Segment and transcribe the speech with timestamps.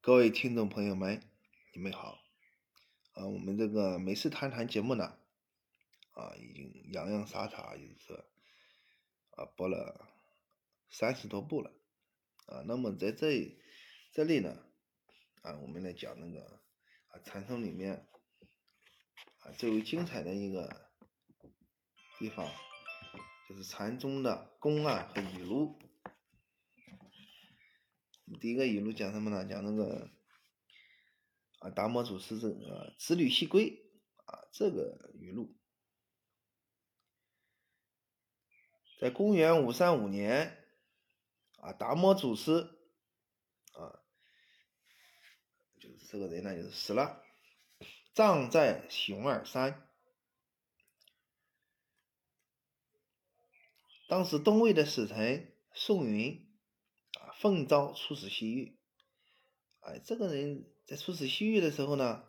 [0.00, 1.20] 各位听众朋友们，
[1.74, 2.20] 你们好。
[3.14, 5.18] 啊，我们这个美食谈谈节目呢，
[6.12, 8.14] 啊，已经洋洋洒洒，就是
[9.32, 10.08] 啊播了
[10.88, 11.72] 三十多部了。
[12.46, 13.58] 啊，那么在这
[14.12, 14.64] 这里呢，
[15.42, 16.62] 啊，我们来讲那个
[17.08, 18.06] 啊禅宗里面
[19.40, 20.90] 啊最为精彩的一个
[22.18, 22.48] 地方，
[23.48, 25.76] 就是禅宗的公案和语录。
[28.40, 29.44] 第一个语录讲什么呢？
[29.46, 30.10] 讲那个
[31.60, 33.90] 啊，达摩祖师这个“子履西归”
[34.26, 35.56] 啊，这个语录，
[39.00, 40.64] 在公元五三五年
[41.56, 42.52] 啊，达摩祖师
[43.72, 44.02] 啊，
[45.80, 47.24] 就是这个人呢，就是死了，
[48.14, 49.88] 葬在熊二山。
[54.08, 56.47] 当时东魏的使臣宋云。
[57.40, 58.76] 奉诏出使西域，
[59.78, 62.28] 哎，这个人在出使西域的时候呢，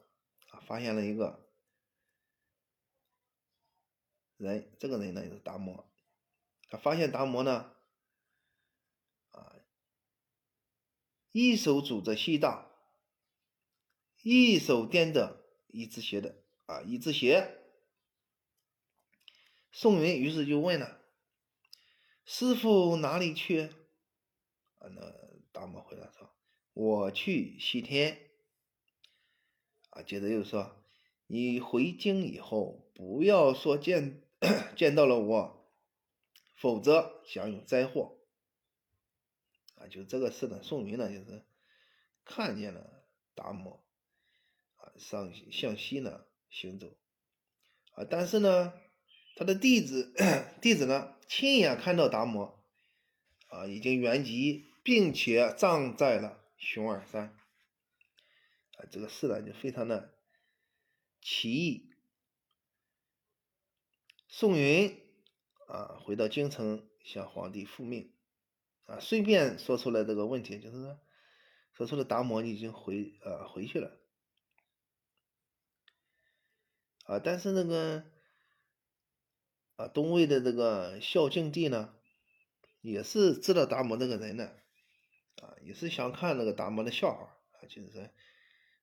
[0.51, 1.49] 啊，发现了一个
[4.37, 5.91] 人，这个人呢就是达摩。
[6.67, 7.73] 他发现达摩呢，
[9.31, 9.55] 啊，
[11.31, 12.71] 一手拄着西道，
[14.21, 17.55] 一手掂着一只鞋的啊，一只鞋。
[19.71, 21.01] 宋云于是就问了
[22.25, 23.73] ：“师傅哪里去？”
[24.79, 25.01] 啊，那
[25.51, 26.29] 达摩回答说
[26.73, 28.17] ：“我去西天。”
[29.91, 30.83] 啊，接着又说
[31.27, 34.23] ：“你回京以后，不要说见
[34.75, 35.71] 见到了我，
[36.55, 38.17] 否则将有灾祸。”
[39.75, 41.45] 啊，就这个事呢，宋云呢就是
[42.23, 43.83] 看见了达摩，
[44.75, 46.97] 啊，上向西呢行走，
[47.93, 48.73] 啊，但是呢，
[49.35, 50.13] 他的弟子
[50.61, 52.63] 弟子呢亲眼看到达摩，
[53.47, 54.68] 啊，已经圆寂。
[54.89, 57.37] 并且葬在了熊耳山，
[58.75, 60.17] 啊，这个事呢就非常的
[61.21, 61.93] 奇异。
[64.27, 64.99] 宋云
[65.67, 68.11] 啊回到京城向皇帝复命，
[68.85, 70.99] 啊，顺便说出了这个问题，就是说，
[71.73, 73.95] 说出了达摩你已经回呃回去了，
[77.03, 78.05] 啊，但是那个
[79.75, 81.93] 啊东魏的这个孝敬帝呢，
[82.81, 84.57] 也是知道达摩这个人的。
[85.41, 88.09] 啊，也是想看那个达摩的笑话啊，就是说，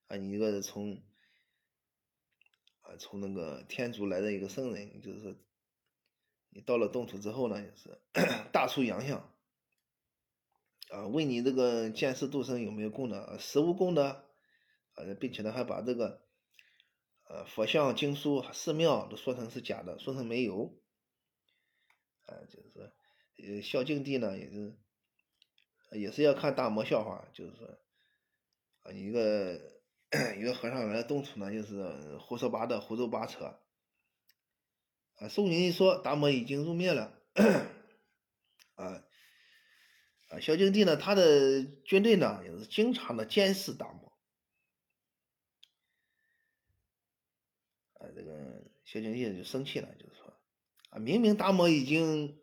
[0.07, 1.03] 啊，你一个从
[2.81, 5.35] 啊从那个天竺来的一个僧人，就是说，
[6.49, 8.01] 你到了东土之后呢，也是
[8.51, 9.19] 大出洋相
[10.89, 13.37] 啊，问你这个见识度生有没有功德？
[13.37, 14.03] 实无功德
[14.93, 16.27] 啊，并且呢还把这个
[17.29, 20.81] 呃佛像、经书、寺庙都说成是假的，说成没有
[22.25, 22.91] 啊，就是说，
[23.37, 24.75] 呃，孝敬帝呢也是。
[25.91, 27.67] 也是要看大魔笑话，就是说，
[28.81, 29.81] 啊，一个
[30.37, 33.59] 一个和尚来东土呢，就是胡说八道、胡诌八扯。
[35.15, 37.21] 啊，宋云一说达摩已经入灭了，
[38.75, 39.03] 啊
[40.29, 44.13] 啊，孝敬帝呢，他的军队呢也是经常的监视达摩。
[47.93, 50.39] 啊，这个孝敬帝就生气了，就是说，
[50.89, 52.39] 啊，明明达摩已经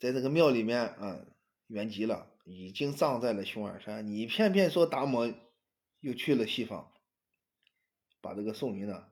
[0.00, 1.26] 在这个庙里面啊。
[1.72, 4.06] 圆寂了，已经葬在了熊耳山。
[4.06, 5.32] 你偏偏说达摩
[6.00, 6.92] 又去了西方，
[8.20, 9.10] 把这个宋云呢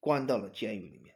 [0.00, 1.14] 关到了监狱里面。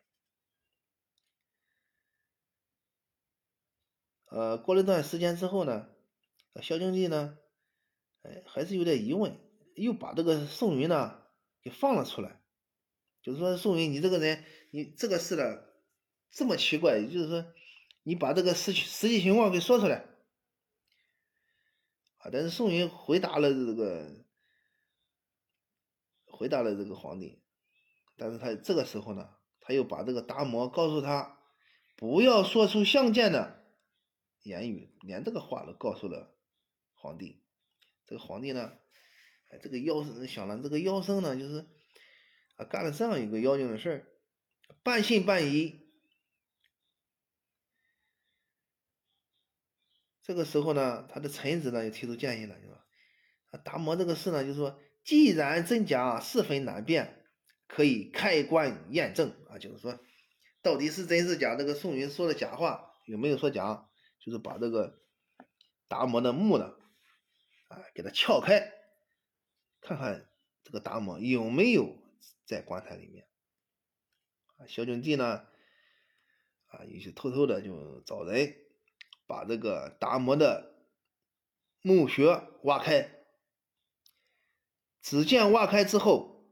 [4.27, 5.89] 呃，过了一段时间之后呢，
[6.61, 7.39] 萧敬帝呢，
[8.21, 9.41] 哎，还是有点疑问，
[9.75, 11.23] 又把这个宋云呢
[11.63, 12.43] 给放了出来。
[13.23, 15.63] 就是说，宋云，你这个人，你这个事呢
[16.31, 17.47] 这么奇怪，也就是说，
[18.03, 20.12] 你把这个实实际情况给说出来。
[22.23, 22.31] 啊！
[22.33, 24.25] 但是宋云回答了这个，
[26.25, 27.43] 回答了这个皇帝，
[28.17, 29.29] 但是他这个时候呢，
[29.61, 31.41] 他又把这个达摩告诉他，
[31.97, 33.65] 不要说出相见的
[34.45, 36.37] 言语，连这个话都告诉了
[36.95, 37.43] 皇帝。
[38.07, 38.73] 这个皇帝呢，
[39.49, 41.67] 哎，这个妖生想了，这个妖僧呢，就是
[42.55, 44.07] 啊，干了这样一个妖精的事儿，
[44.85, 45.82] 半信半疑。
[50.25, 52.79] 这个时候呢，他的臣子呢又提出建议了，就说：“，
[53.65, 57.27] 达摩这个事呢，就是说，既然真假是非难辨，
[57.67, 59.99] 可以开棺验证啊，就是说，
[60.63, 61.57] 到底是真是假？
[61.57, 63.89] 这个宋云说的假话有没有说假？
[64.21, 65.01] 就是把这个
[65.89, 66.73] 达摩的墓呢，
[67.69, 68.73] 啊，给他撬开，
[69.81, 70.29] 看看
[70.63, 71.99] 这个达摩有没有
[72.47, 73.27] 在棺材里面。
[74.59, 75.49] 啊，萧景帝呢，
[76.69, 78.55] 啊，于是偷偷的就找人。”
[79.33, 80.75] 把这个达摩的
[81.81, 82.27] 墓穴
[82.65, 83.25] 挖开，
[85.01, 86.45] 只见挖开之后，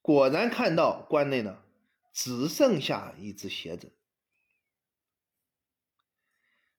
[0.00, 1.64] 果然看到棺内呢，
[2.12, 3.92] 只剩下一只鞋子。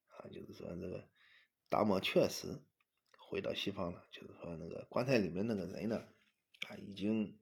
[0.08, 1.10] 啊，就是说这个
[1.68, 2.62] 达摩确实
[3.18, 5.98] 回到西方了，就是说那个棺材里面那个人呢，
[6.70, 7.38] 啊，已经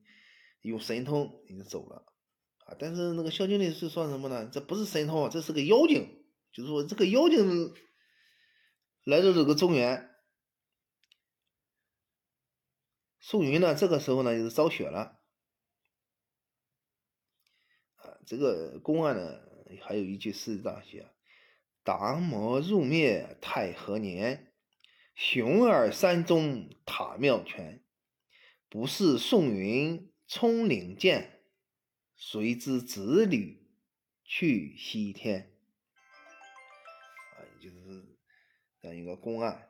[0.62, 2.12] 用神通已经走了。
[2.66, 4.50] 啊，但是那个孝敬帝是说什么呢？
[4.52, 6.18] 这不是神通，这是个妖精。
[6.52, 7.74] 就是说这个妖精
[9.06, 10.10] 来到这个中原。
[13.20, 15.22] 宋云呢，这个时候呢，就是遭雪了。
[17.96, 19.40] 啊，这个公案呢，
[19.82, 21.08] 还有一句诗这样写
[21.84, 24.52] ：“达摩入灭太和年，
[25.16, 27.86] 雄尔山中塔庙全。
[28.68, 31.44] 不是宋云冲领剑，
[32.16, 33.70] 谁知子女
[34.24, 35.56] 去西天。”
[38.82, 39.70] 样一个公案。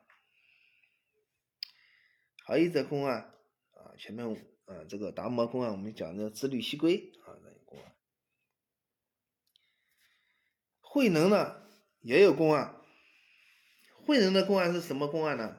[2.44, 3.34] 还有一则公案
[3.72, 3.94] 啊。
[3.98, 4.26] 前面
[4.64, 7.94] 啊，这个达摩公案我们讲的“自律西归”啊，那个公案。
[10.80, 11.62] 慧能呢
[12.00, 12.80] 也有公案，
[14.06, 15.58] 慧能的公案是什么公案呢？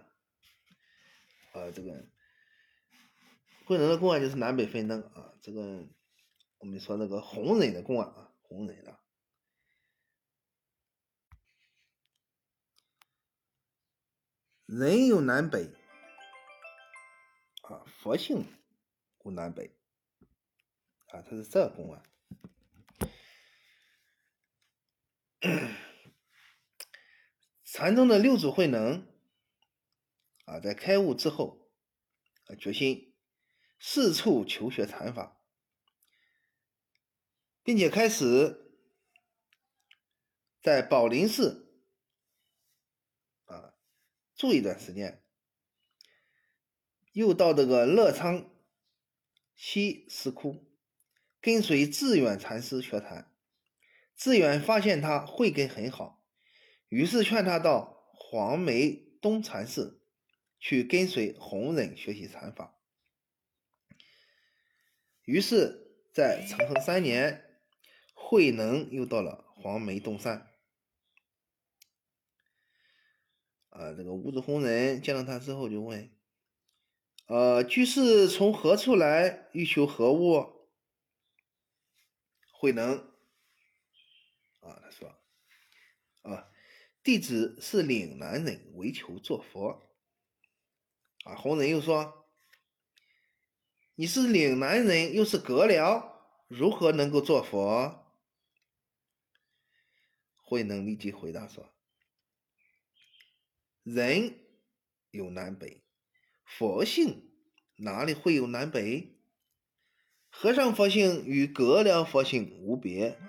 [1.54, 2.08] 啊，这个
[3.66, 5.34] 慧能的公案就是南北分灯啊。
[5.42, 5.88] 这个
[6.58, 9.00] 我们说那个红人的公案啊，红人的
[14.78, 15.70] 人有南北。
[17.62, 18.46] 啊，佛性
[19.20, 19.72] 无南北
[21.08, 22.04] 啊，他是这公案。
[27.64, 29.08] 禅宗的六祖慧能
[30.46, 31.72] 啊，在开悟之后
[32.48, 33.16] 啊，决心
[33.80, 35.42] 四处求学禅法，
[37.64, 38.76] 并且开始
[40.62, 41.63] 在宝林寺
[44.36, 45.24] 住一段时间。
[47.12, 48.50] 又到这个乐昌
[49.56, 50.66] 西石窟，
[51.40, 53.32] 跟随智远禅师学禅。
[54.16, 56.26] 智远发现他慧根很好，
[56.90, 58.92] 于是劝他到黄梅
[59.22, 60.02] 东禅寺
[60.60, 62.80] 去跟随弘忍学习禅法。
[65.26, 67.60] 于是，在成恒三年，
[68.14, 70.53] 慧能又到了黄梅东山。
[73.74, 76.12] 啊，这个五祖弘忍见到他之后就问。
[77.26, 79.50] 呃，居士从何处来？
[79.54, 80.70] 欲求何物？
[82.52, 82.98] 慧能
[84.60, 85.16] 啊，他说
[86.22, 86.52] ：“啊，
[87.02, 89.82] 弟子是岭南人，为求做佛。”
[91.26, 92.28] 啊，弘忍又说
[93.96, 96.12] ：“你是岭南人，又是阁僚，
[96.48, 98.14] 如何能够做佛？”
[100.46, 101.74] 慧能立即回答说
[103.84, 104.40] ：“人
[105.12, 105.84] 有南北。”
[106.46, 107.32] 佛性
[107.78, 109.18] 哪里会有南北？
[110.30, 113.20] 和尚佛性与格僚佛性无别。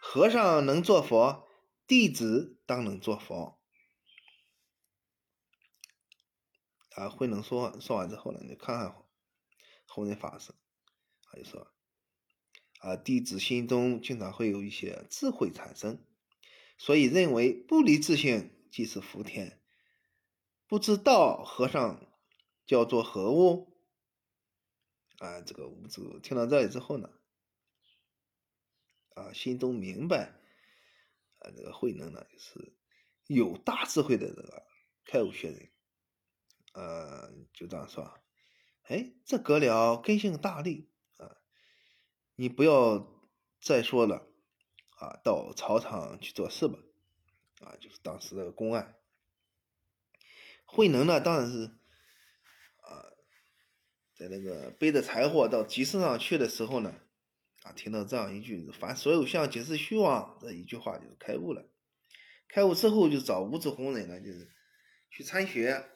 [0.00, 1.48] 和尚能做佛，
[1.86, 3.60] 弟子当能做佛。
[6.94, 8.96] 啊，慧能说说完之后呢，你看看
[9.84, 10.54] 后人法师，
[11.22, 11.72] 他就说：
[12.78, 16.02] 啊，弟子心中经常会有一些智慧产生，
[16.78, 19.62] 所以认为不离自性即是福田。
[20.66, 22.12] 不知道和尚
[22.66, 23.76] 叫做何物？
[25.18, 27.08] 啊，这个五祖听到这里之后呢，
[29.14, 30.38] 啊，心中明白，
[31.38, 32.76] 啊，这个慧能呢，就是
[33.26, 34.66] 有大智慧的这个
[35.06, 35.72] 开悟学人，
[36.74, 38.20] 呃，就这样说，
[38.82, 41.38] 哎，这阁僚根性大利啊，
[42.34, 43.10] 你不要
[43.62, 44.28] 再说了，
[44.98, 46.78] 啊，到草场去做事吧，
[47.60, 48.96] 啊，就是当时的公案。
[50.64, 51.64] 慧能呢，当然是
[52.82, 53.06] 啊，
[54.14, 56.94] 在那个背着柴火到集市上去的时候呢，
[57.62, 61.68] 啊，听到这样一句“凡所有相，皆是虚妄”这一句话，就是开悟了。
[62.48, 64.50] 开悟之后，就找五子弘忍呢，就是
[65.10, 65.88] 去参学。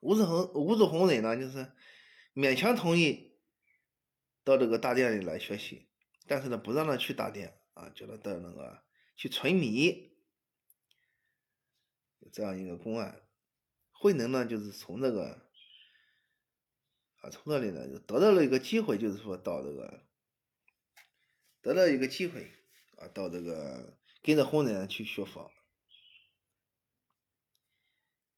[0.00, 1.72] 五子弘五子弘忍呢，就是
[2.34, 3.38] 勉强同意
[4.44, 5.88] 到这个大殿里来学习，
[6.26, 8.82] 但是呢，不让他去大殿啊，叫他到那个
[9.18, 10.16] 去存米。
[12.32, 13.22] 这样一个公案，
[13.90, 15.50] 慧能呢，就是从这个
[17.20, 20.06] 啊，从这里呢，就得到了一个机会，就是说到这个
[21.62, 22.52] 得到一个机会
[22.98, 25.50] 啊，到这个跟着弘忍去学佛。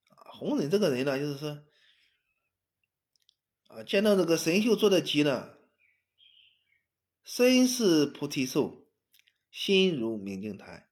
[0.08, 1.62] 啊，弘忍这个人呢，就是说
[3.66, 5.58] 啊，见到这个神秀坐的鸡呢，
[7.24, 8.79] 身是菩提树，
[9.50, 10.88] 心如明镜台。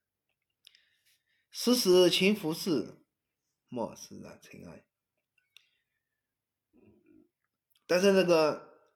[1.49, 2.99] 时时勤拂拭，
[3.67, 4.85] 莫使染尘埃。
[7.87, 8.93] 但是那个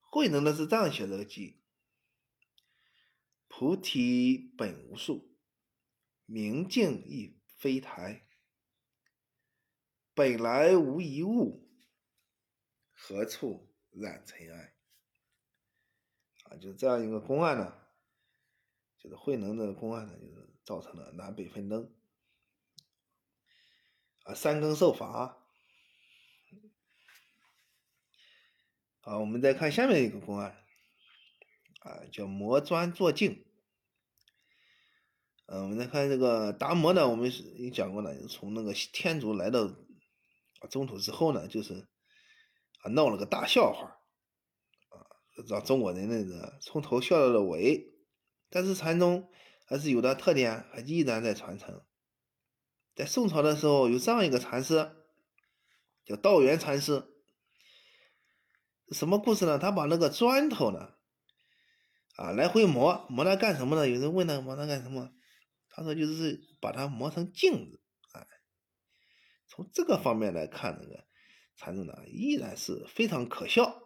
[0.00, 1.58] 慧能的是这样写这个偈：
[3.48, 5.36] 菩提本无树，
[6.24, 8.26] 明镜亦非台，
[10.14, 11.70] 本来无一物，
[12.92, 14.74] 何处染尘埃？
[16.44, 17.83] 啊，就这样一个公案呢，
[19.04, 21.92] 就是慧能的公案呢，就是造成了南北分争，
[24.22, 25.36] 啊，三更受罚。
[29.02, 30.56] 啊，我们再看下面一个公案，
[31.80, 33.44] 啊，叫磨砖作镜。
[35.44, 39.70] 嗯，我们再看这个达摩呢，我们是也讲过了，从那个天竺来到
[40.70, 41.86] 中土之后呢，就是
[42.80, 44.00] 啊闹了个大笑话，
[44.88, 44.96] 啊，
[45.46, 47.93] 让中国人那个从头笑到了尾。
[48.50, 49.30] 但是禅宗
[49.66, 51.82] 还是有的特点，还依然在传承。
[52.94, 54.92] 在宋朝的时候，有这样一个禅师，
[56.04, 57.04] 叫道元禅师。
[58.90, 59.58] 什么故事呢？
[59.58, 60.94] 他把那个砖头呢，
[62.16, 63.88] 啊，来回磨，磨它干什么呢？
[63.88, 65.10] 有人问他磨它干什么？
[65.70, 67.80] 他说就是把它磨成镜子。
[68.12, 68.24] 哎，
[69.48, 71.04] 从这个方面来看，这个
[71.56, 73.83] 禅宗呢，依然是非常可笑。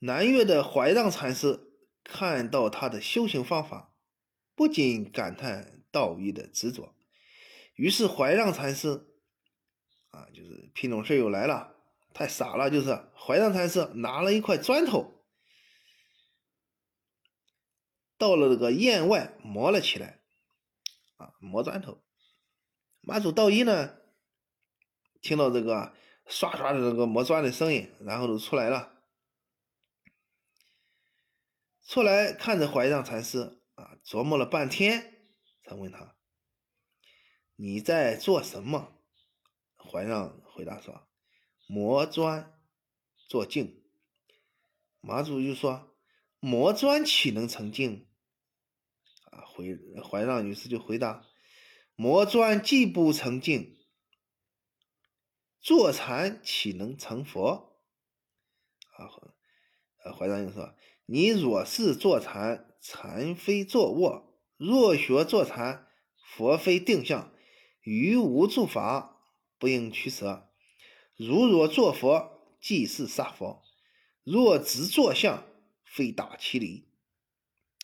[0.00, 1.72] 南岳的怀让禅师
[2.04, 3.94] 看到他的修行方法，
[4.54, 6.94] 不禁感叹道义的执着。
[7.74, 9.06] 于是怀让禅师，
[10.10, 11.76] 啊，就是品种事又来了，
[12.12, 15.24] 太傻了，就是怀让禅师拿了一块砖头，
[18.16, 20.20] 到了这个院外磨了起来，
[21.16, 22.02] 啊，磨砖头。
[23.00, 23.96] 马祖道一呢，
[25.20, 25.94] 听到这个
[26.26, 28.97] 刷刷的这个磨砖的声音，然后就出来了，
[31.88, 35.22] 出来看着怀让禅师，啊，琢磨了半天，
[35.64, 36.18] 才问他。
[37.56, 39.00] 你在做什么？
[39.74, 41.08] 怀让回答说
[41.66, 42.60] ：“磨砖
[43.26, 43.82] 做镜。”
[45.00, 45.96] 马祖就说
[46.40, 48.06] ：“磨砖岂能成镜？”
[49.32, 51.24] 啊，回怀让女士就回答
[51.96, 53.78] ：“磨砖既不成镜，
[55.58, 57.80] 坐禅岂能成佛？”
[58.92, 60.76] 啊，怀让就说
[61.10, 65.88] ：“你若是坐禅，禅非坐卧；若学坐禅，
[66.22, 67.32] 佛非定向。”
[67.80, 69.18] 于无住法，
[69.58, 70.50] 不应取舍。
[71.16, 73.62] 如若作佛，即是杀佛；
[74.22, 75.46] 若只作相，
[75.86, 76.90] 非大其理。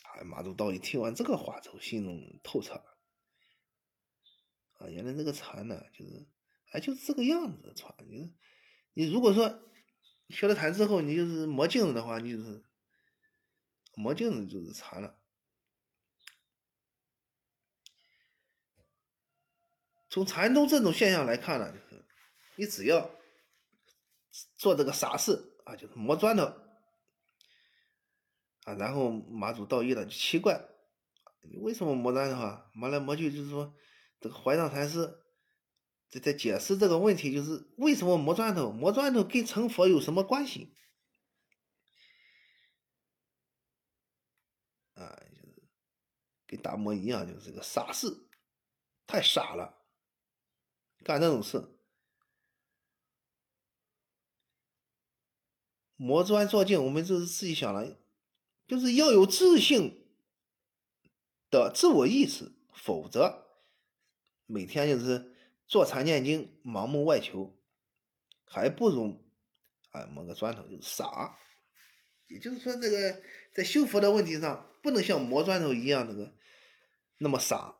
[0.02, 2.84] 哎，马祖道一听完这个话之后，心中透彻了。
[4.74, 6.26] 啊，原来这个禅呢，就是，
[6.72, 7.72] 哎，就是这个样子。
[7.74, 8.34] 禅，你，
[8.92, 9.62] 你如果说
[10.28, 12.62] 学了禅之后，你就是磨镜子的话，你就是
[13.94, 15.18] 磨镜子就是禅了。
[20.08, 22.04] 从禅宗这种现象来看呢，就是
[22.56, 23.10] 你只要
[24.56, 26.44] 做这个傻事啊，就是磨砖头
[28.62, 30.64] 啊，然后马祖道义了就奇怪，
[31.62, 32.70] 为什么磨砖头啊？
[32.74, 33.74] 磨来磨去就是说，
[34.20, 35.18] 这个怀让禅师
[36.08, 38.70] 在在解释这个问题，就是为什么磨砖头？
[38.70, 40.76] 磨砖头跟成佛有什么关系？
[44.94, 45.68] 啊，就是
[46.54, 48.28] 跟达摩一样，就是个傻事，
[49.06, 49.84] 太傻了。
[51.02, 51.76] 干这种事，
[55.96, 57.98] 磨砖做镜，我们就是自己想了，
[58.66, 60.08] 就是要有自信
[61.50, 63.46] 的自我意识，否则
[64.46, 67.60] 每天就是坐禅念经，盲目外求，
[68.46, 69.30] 还不如
[69.90, 71.38] 啊磨个砖头就是傻。
[72.28, 76.34] 也就是说，这个在修佛的问题上，不能像磨砖头一样那个
[77.18, 77.76] 那么傻。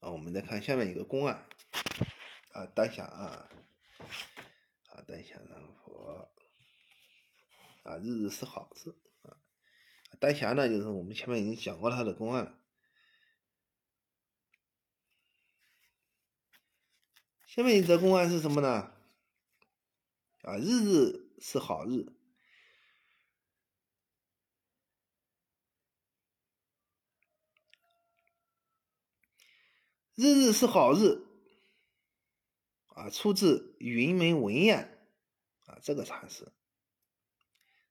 [0.00, 1.46] 啊，我们再看下面一个公案，
[2.52, 3.50] 啊，丹霞啊，
[4.88, 6.30] 啊，丹霞南佛，
[7.82, 9.36] 啊，日日是好事啊，
[10.18, 12.58] 丹霞呢，就是我们前面已经讲过他的公案了。
[17.44, 18.94] 下面一则公案是什么呢？
[20.44, 22.06] 啊，日日是好日。
[30.20, 31.24] 日日是好日，
[32.88, 34.98] 啊，出自云门文彦，
[35.64, 36.52] 啊，这个禅师，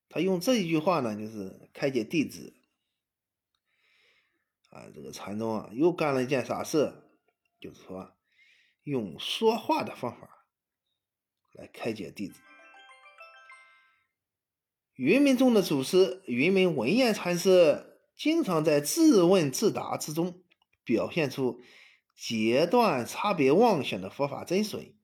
[0.10, 2.54] 他用这一句话呢，就是开解弟子，
[4.70, 6.94] 啊，这个禅宗啊，又干了一件啥事？
[7.60, 8.16] 就是说，
[8.84, 10.46] 用说话的方法
[11.54, 12.40] 来开解弟子。
[14.94, 20.44] 云门中的祖师云门文彦禅师经常在自问自答之中
[20.84, 21.64] 表现出
[22.22, 24.96] 截断差别妄想的佛法真髓。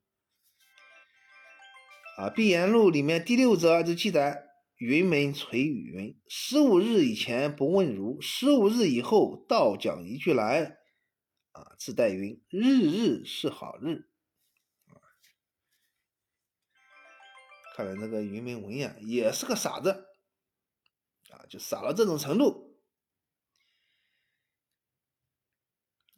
[2.17, 4.43] 啊，《碧岩录》里面第六则就记载：
[4.77, 10.77] 云门垂语云：“十五日以前不问如，十五日以后倒讲一句来。”
[11.53, 14.10] 啊，自带云：“日日是好日。”
[17.75, 20.05] 看来那个云门文彦也是个傻子
[21.29, 22.75] 啊，就傻到这种程度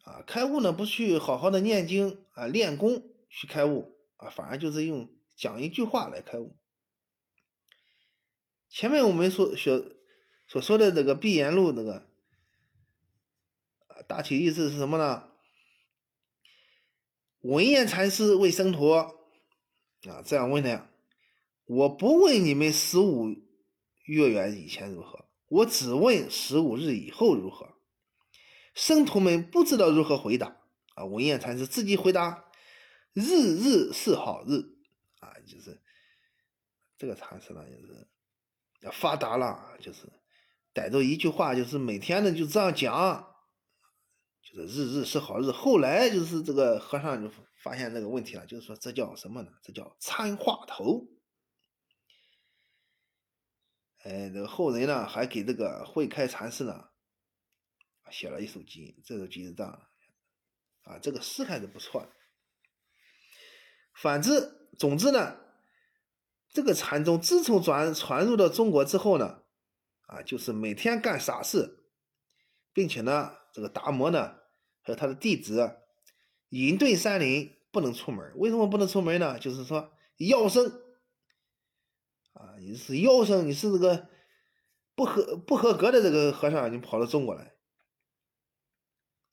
[0.07, 0.23] 啊！
[0.25, 5.13] 开悟呢，不去好好的念经啊、练功去开悟啊，反而就是用。
[5.35, 6.57] 讲一句话来开悟。
[8.69, 9.85] 前面我们所所
[10.47, 12.09] 所说的这个《碧岩录》那个，
[14.07, 15.29] 大体意思是什么呢？
[17.41, 18.95] 文彦禅师问僧陀
[20.07, 20.89] 啊，这样问的呀：
[21.65, 23.27] 我不问你们十五
[24.05, 27.76] 月圆以前如何，我只问十五日以后如何。
[28.77, 30.55] 僧徒们不知道如何回答
[30.93, 31.03] 啊。
[31.03, 32.45] 文彦禅师自己回答：
[33.13, 34.77] 日日是好日。
[35.19, 35.81] 啊，就是
[36.95, 40.07] 这个禅师呢，就是发达了，就是
[40.73, 43.35] 逮住一句话，就是每天呢就这样讲，
[44.43, 45.49] 就是日日是好日。
[45.49, 49.51] 后来就是这个和尚就发现这个问题了，就是说这叫什么呢？
[49.63, 51.07] 这叫参话头。
[54.03, 56.89] 哎，这个后人呢还给这个慧开禅师呢
[58.11, 59.87] 写了一首偈，这首偈是这样
[60.83, 62.09] 啊，这个诗还是不错的。
[63.93, 64.55] 反之。
[64.77, 65.37] 总之呢，
[66.53, 69.41] 这个禅宗自从转传入到中国之后呢，
[70.01, 71.83] 啊，就是每天干傻事，
[72.73, 74.35] 并且呢，这个达摩呢，
[74.83, 75.79] 还有他的弟子
[76.49, 78.31] 隐遁山林，不能出门。
[78.35, 79.39] 为什么不能出门呢？
[79.39, 80.67] 就是说妖僧
[82.33, 84.07] 啊，你是妖僧，你是这个
[84.93, 87.56] 不合不合格的这个和尚，你跑到中国来。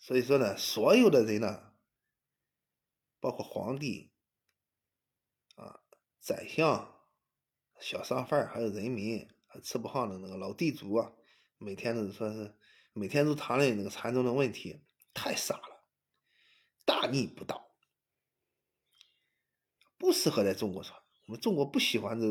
[0.05, 1.73] 所以说呢，所有的人呢，
[3.21, 4.13] 包括皇帝
[5.57, 5.81] 啊。
[6.21, 6.95] 宰相、
[7.81, 9.27] 小商贩还有人民，
[9.63, 11.11] 吃不胖的那个老地主啊，
[11.57, 12.55] 每天都说是
[12.93, 15.87] 每天都谈论那个禅宗的问题，太傻了，
[16.85, 17.75] 大逆不道，
[19.97, 21.01] 不适合在中国传。
[21.25, 22.27] 我们中国不喜欢这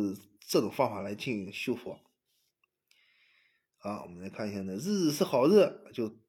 [0.47, 1.99] 这种方法来进行修佛。
[3.79, 6.22] 啊，我们来看一下，那日日是好日，就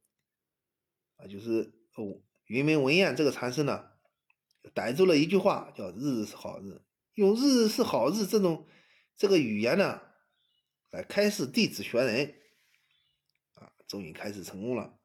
[1.28, 3.90] 就是哦，云门文彦这个禅师呢，
[4.74, 6.82] 逮住了一句话，叫日日是好日。
[7.14, 8.66] 用“日日是好日”这种
[9.16, 10.00] 这个语言呢，
[10.90, 12.34] 来开示弟子学人，
[13.54, 14.98] 啊，终于开始成功了。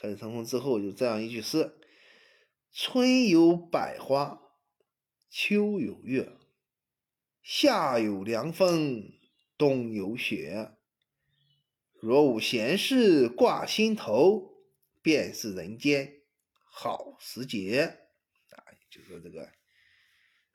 [0.00, 1.76] 开始成功之后，就这样一句诗
[2.70, 4.40] ：“春有百花，
[5.28, 6.38] 秋有月，
[7.42, 9.02] 夏有凉风，
[9.56, 10.76] 冬有雪。
[12.00, 14.57] 若无闲事挂心头，
[15.02, 16.22] 便是人间
[16.64, 17.82] 好时节。”
[18.50, 19.50] 啊，就说这个。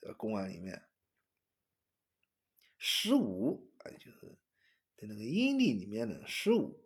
[0.02, 0.84] 这个，公案里面，
[2.78, 4.38] 十五啊，就是
[4.98, 6.84] 在那个阴历里面的十五，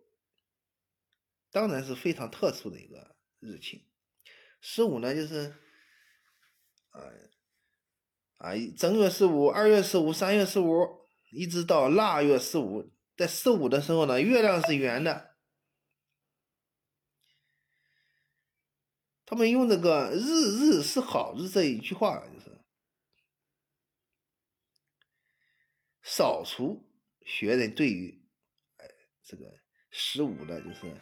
[1.50, 3.88] 当然是非常特殊的一个日期。
[4.60, 5.52] 十五呢，就是
[6.90, 7.10] 啊
[8.36, 10.86] 啊，正月十五、二月十五、三月十五，
[11.32, 15.27] 一直到腊月十五，在十五的时候呢，月亮是圆的。
[19.28, 22.58] 他们用那个“日日是好日”这一句话，就是。
[26.02, 26.88] 扫除
[27.26, 28.26] 学人对于
[28.78, 28.86] 哎
[29.22, 29.44] 这个
[29.90, 30.96] 十五的，就是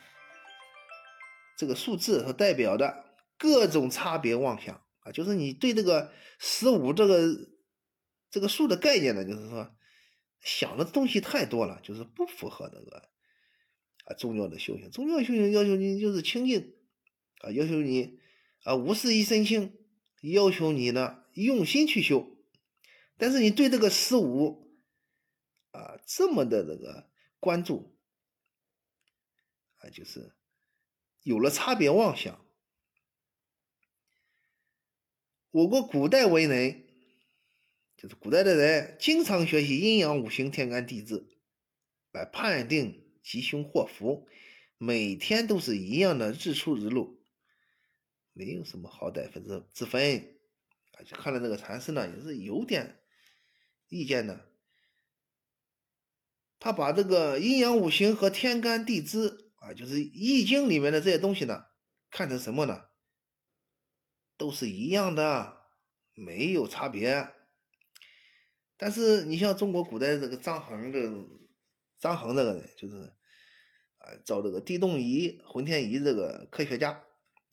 [1.57, 7.33] 这个数字所代表的各种差别妄想啊，就是你对这个十五这个
[8.29, 9.73] 这个数的概念呢，就是说
[10.41, 13.09] 想的东西太多了，就是不符合那个
[14.07, 14.91] 啊宗教的修行。
[14.91, 16.76] 宗教修行要求你就是清净
[17.40, 18.18] 啊，要求你
[18.62, 19.72] 啊无事一身轻，
[20.22, 22.37] 要求你呢用心去修。
[23.16, 24.64] 但是你对这个十五。
[25.72, 27.99] 啊，这么的这个关注
[29.77, 30.33] 啊，就是
[31.22, 32.42] 有了差别妄想。
[35.51, 36.87] 我国古代文人，
[37.99, 41.29] 就是古代的人，经常学习阴阳五行、天干地支
[42.11, 44.27] 来判定吉凶祸福，
[44.79, 47.18] 每天都是一样的日出日落，
[48.37, 50.37] 没有什么好歹分之之分。
[50.92, 53.01] 啊，就看了那个禅师呢，也是有点
[53.88, 54.53] 意见的。
[56.59, 61.64] 他把这个阴阳五行和天干地支啊，就是易经里面的这些东西呢，
[62.11, 62.85] 看成什么呢？
[64.38, 65.62] 都是一样的，
[66.14, 67.31] 没有差别。
[68.77, 70.99] 但是你像中国古代这个张衡的
[71.99, 72.96] 张衡这个人，就是
[73.99, 77.06] 啊，啊，造这个地动仪、浑天仪这个科学家，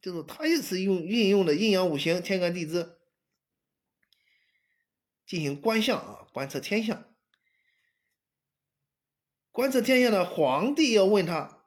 [0.04, 3.00] 就是他也是用运用的阴阳五行、天干地支
[5.26, 7.16] 进行观象啊，观测天象。
[9.50, 11.64] 观测天象呢，皇帝要问他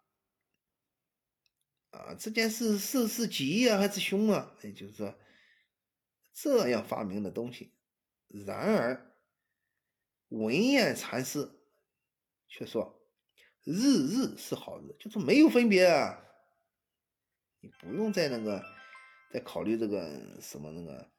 [1.92, 4.54] 啊，这件事是是吉啊还是凶啊？
[4.62, 5.18] 也就是说，
[6.34, 7.72] 这样发明的东西。
[8.26, 9.16] 然而，
[10.28, 11.50] 文彦禅师
[12.48, 13.00] 却说
[13.64, 16.25] ：“日日是好日，就是没有分别啊！
[17.80, 18.64] 不用在那个
[19.30, 21.10] 再考虑这个什么那个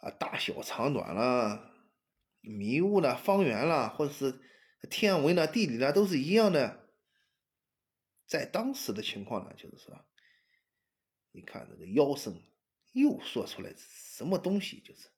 [0.00, 1.70] 啊大小长短啦、
[2.40, 4.40] 迷雾啦、方圆啦，或者是。”
[4.90, 6.90] 天文呢，地理呢，都是一样的。
[8.26, 9.98] 在当时的情况呢，就是说，
[11.32, 12.38] 你看这个妖僧
[12.92, 15.08] 又说出来什么东西，就是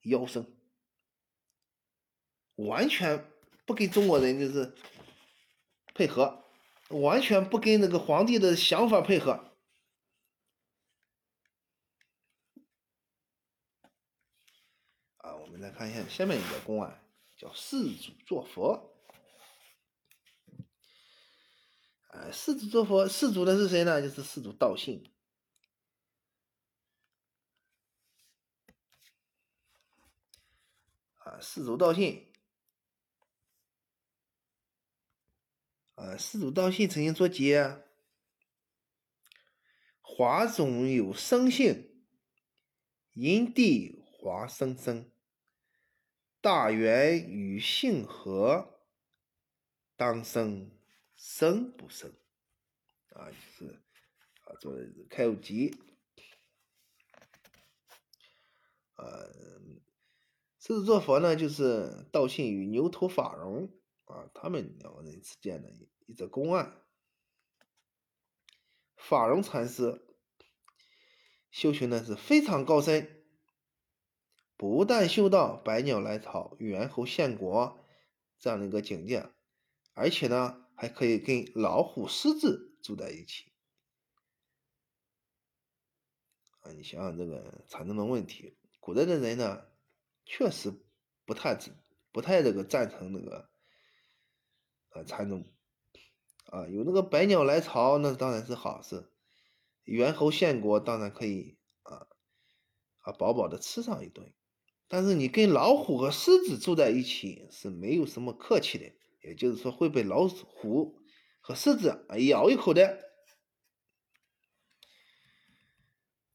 [0.00, 0.58] 妖僧
[2.56, 3.30] 完全
[3.64, 4.74] 不跟中国人就是
[5.94, 6.45] 配合，
[6.90, 9.54] 完全不跟那个皇帝的想法配合。
[15.18, 17.02] 啊，我们来看一下下面一个公案。
[17.36, 18.96] 叫世祖作佛，
[22.08, 24.00] 啊，世祖作佛，世祖的是谁呢？
[24.00, 25.04] 就是世祖道信，
[31.18, 32.25] 啊，世祖道信，
[35.96, 37.80] 啊，世祖道信曾经作偈：
[40.02, 41.90] 华中有生性，
[43.14, 45.10] 因地华生生。
[46.42, 48.78] 大元与性合，
[49.96, 50.70] 当生
[51.14, 52.12] 生不生？
[53.14, 53.80] 啊，就是
[54.44, 54.76] 啊，做
[55.08, 55.74] 开悟集。
[58.96, 59.32] 呃，
[60.58, 63.70] 狮子座佛呢，就是道信与牛头法融
[64.06, 65.70] 啊，他们两个人之间的
[66.06, 66.82] 一则公案。
[68.96, 70.04] 法融禅师
[71.50, 73.12] 修行呢是非常高深。
[74.56, 77.84] 不但修到百鸟来朝、猿猴献国
[78.38, 79.28] 这样的一个境界，
[79.92, 83.52] 而且呢，还可以跟老虎、狮子住在一起。
[86.60, 89.66] 啊，你想想这个产生的问题，古代的人呢，
[90.24, 90.72] 确实
[91.26, 91.58] 不太
[92.10, 93.50] 不太这个赞成那个
[94.96, 95.52] 呃禅宗。
[96.46, 99.10] 啊，有那个百鸟来朝，那当然是好事；
[99.82, 102.06] 猿猴献国，当然可以啊
[103.00, 104.32] 啊饱饱的吃上一顿。
[104.88, 111.00] 但是你跟老虎和狮子住在一起是没有什么客气的，也就是说会被老虎
[111.40, 113.04] 和狮子咬一口的。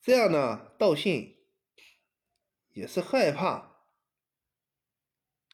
[0.02, 1.38] 这样呢，道信
[2.74, 3.86] 也是害怕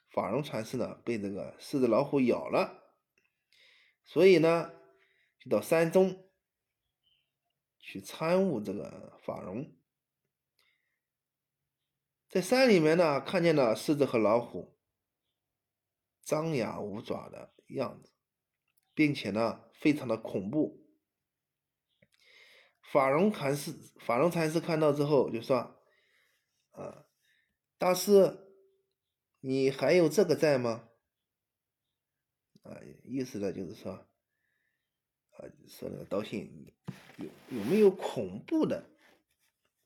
[0.09, 2.86] 法融禅师呢被这个狮子老虎咬了，
[4.07, 4.71] 所以呢
[5.37, 6.27] 就到山中
[7.77, 9.71] 去参悟这个法融。
[12.27, 14.77] 在山里面呢，看见了狮子和老虎
[16.21, 18.11] 张牙舞爪的样子，
[18.93, 20.85] 并且呢，非常的恐怖。
[22.91, 23.73] 法融禅师，
[24.05, 25.81] 法融禅师看到之后就说
[26.71, 27.05] ：“啊，
[27.77, 28.53] 大师，
[29.39, 30.89] 你还有这个在吗？”
[32.67, 36.73] 啊，意思呢就是说，啊，说那个道信
[37.17, 38.89] 有有没有恐怖的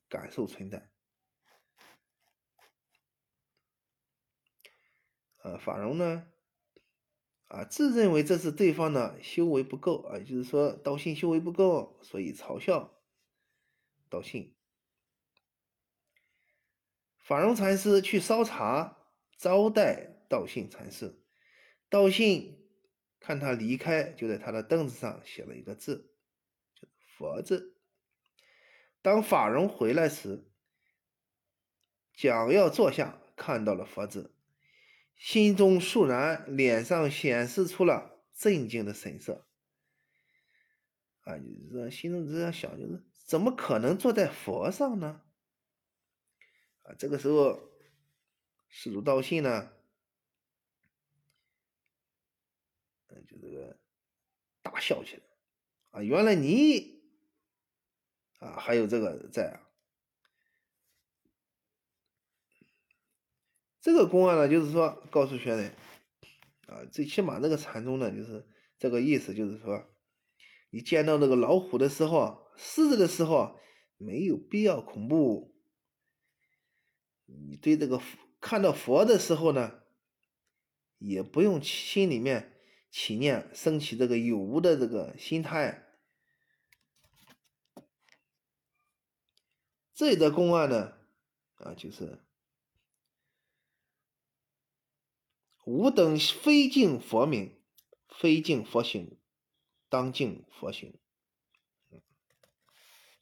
[0.10, 0.90] 感受存在？
[5.44, 6.28] 呃，法融呢，
[7.48, 13.02] 啊，自认为这是对方的修为不够啊，就是说道信修为不够，所以嘲笑
[14.10, 14.56] 道信。
[17.18, 18.98] 法融禅师去烧茶
[19.38, 21.24] 招待道信禅师，
[21.90, 22.61] 道信
[23.22, 26.12] 看他离开，就在他的凳子上写了一个字，
[26.76, 27.78] 就佛字。
[29.02, 30.44] 当法融回来时，
[32.14, 34.36] 蒋要坐下，看到了佛字。
[35.16, 39.48] 心中肃然，脸上显示出了震惊的神色。
[41.22, 45.22] 啊，就是心中这样想，就是怎么可能坐在佛上呢？
[46.82, 47.72] 啊，这个时候，
[48.68, 49.72] 世祖道信呢，
[53.10, 53.78] 嗯，就这个
[54.72, 55.24] 大笑起来。
[55.92, 57.02] 啊，原来你
[58.40, 59.68] 啊，还有这个在啊。
[63.82, 65.76] 这个公案呢，就是说告诉学人，
[66.68, 69.90] 啊，最起码那个禅宗呢，就是这个意思，就是说，
[70.70, 73.60] 你见到那个老虎的时候，狮子的时候，
[73.98, 75.60] 没有必要恐怖。
[77.26, 78.00] 你对这个
[78.40, 79.82] 看到佛的时候呢，
[81.00, 82.51] 也不用心里面
[82.92, 85.88] 起念，升起这个有无的这个心态。
[89.94, 90.98] 这一则公案呢，
[91.56, 92.26] 啊，就是
[95.66, 97.64] 吾等非敬佛名，
[98.10, 99.18] 非敬佛行，
[99.88, 101.00] 当敬佛行。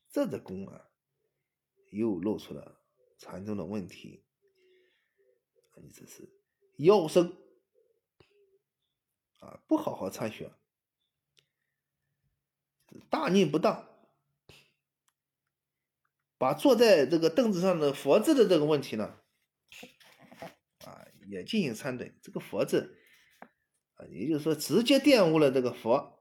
[0.10, 0.90] 这则公案
[1.92, 2.82] 又露出了
[3.20, 4.26] 禅宗的问题，
[5.76, 6.28] 你这是
[6.78, 7.39] 妖生。
[9.40, 10.52] 啊，不好好参学，
[13.10, 13.88] 大逆不道，
[16.38, 19.20] 把坐在这个凳子上的佛字的这个问题呢，
[20.86, 22.18] 啊，也进行参对。
[22.22, 23.00] 这个佛字，
[23.96, 26.20] 啊，也就是说直接玷污了这个佛，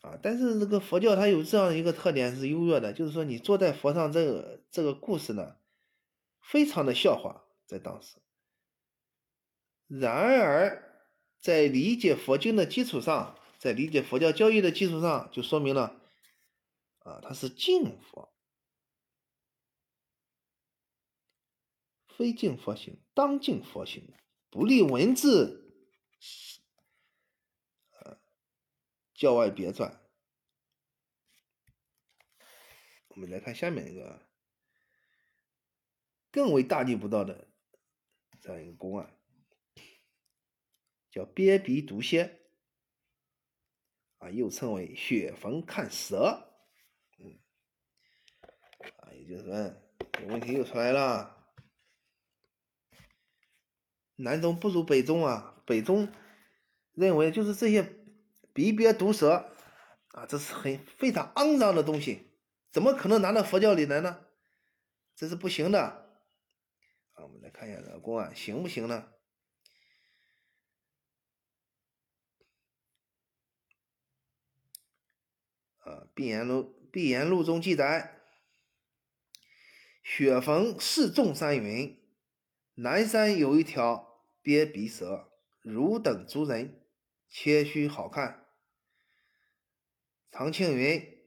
[0.00, 5.58] 啊，但是这个佛教它有这样一个特点是优越的，就是说你坐在佛上这个这个故事呢，
[6.40, 8.16] 非常的笑话，在当时。
[10.00, 16.00] 然而，在理解佛经的基础上，在理解佛教教义的基础上，就说明了，
[16.98, 18.34] 啊，他是净佛，
[22.08, 24.12] 非净佛行，当净佛行，
[24.50, 25.86] 不立文字，
[27.90, 28.18] 呃，
[29.14, 30.00] 教外别传。
[33.08, 34.26] 我们来看下面一个
[36.32, 37.46] 更为大逆不道的
[38.40, 39.16] 这样一个公案。
[41.14, 42.40] 叫鳖鼻毒蝎，
[44.18, 46.52] 啊，又称为血缝看蛇，
[47.20, 47.38] 嗯，
[48.98, 49.72] 啊，也就是说，
[50.10, 51.46] 这问题又出来了。
[54.16, 56.12] 南宗不如北宗啊，北宗
[56.94, 57.94] 认为就是这些
[58.52, 59.52] 鼻鳖毒蛇，
[60.08, 62.26] 啊，这是很非常肮脏的东西，
[62.72, 64.26] 怎么可能拿到佛教里来呢？
[65.14, 65.80] 这是不行的。
[67.12, 69.12] 啊，我们来看一下这个公案行不行呢？
[76.16, 76.54] 《碧岩录》
[76.92, 78.20] 《碧岩录》中记载：
[80.04, 82.00] 雪峰是众山云，
[82.74, 86.80] 南山有一条鳖鼻蛇，汝等族人，
[87.28, 88.46] 切须好看。
[90.30, 91.18] 长庆云：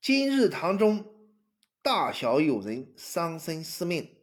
[0.00, 1.30] 今日堂中
[1.82, 4.16] 大小有人伤身失命，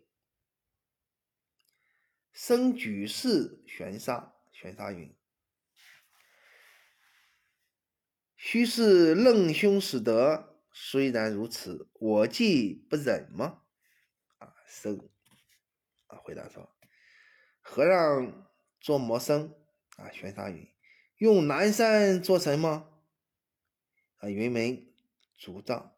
[2.33, 4.33] 生举世悬杀。
[4.51, 5.14] 悬杀云。
[8.47, 13.63] 须是愣兄使得，虽然如此，我既不忍吗？
[14.37, 15.09] 啊，生
[16.05, 16.69] 啊，回答说：
[17.59, 18.47] 和尚
[18.79, 19.51] 做魔僧？
[19.97, 20.63] 啊，玄沙云
[21.17, 23.01] 用南山做什么？
[24.17, 24.93] 啊，云门
[25.39, 25.95] 主杖